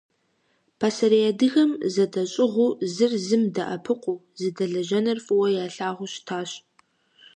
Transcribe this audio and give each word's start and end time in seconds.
Пасэрей 0.79 1.25
адыгэм 1.31 1.71
зэдэщӀыгъуу, 1.93 2.71
зыр 2.93 3.13
зым 3.25 3.43
дэӀэпыкъуу 3.55 4.23
зэдэлэжьэныр 4.39 5.19
фӀыуэ 5.25 5.49
ялъагъуу 5.65 6.11
щытащ. 6.13 6.51